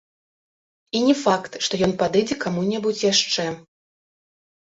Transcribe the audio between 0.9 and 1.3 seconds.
І не